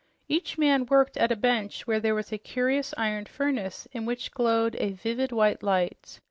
[0.27, 4.31] Each man worked at a bench where there was a curious iron furnace in which
[4.31, 6.17] glowed a vivid, white light.